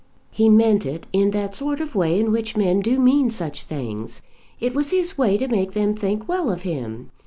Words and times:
"He 0.31 0.49
meant 0.49 0.83
it 0.83 1.05
in 1.13 1.29
that 1.29 1.53
sort 1.53 1.79
of 1.79 1.93
way 1.93 2.19
in 2.19 2.31
which 2.31 2.57
men 2.57 2.79
do 2.79 2.99
mean 2.99 3.29
such 3.29 3.65
things. 3.65 4.23
It 4.59 4.73
was 4.73 4.89
his 4.89 5.15
way 5.15 5.37
to 5.37 5.47
make 5.47 5.73
them 5.73 5.93
think 5.93 6.27
well 6.27 6.49
of 6.51 6.63
him. 6.63 7.11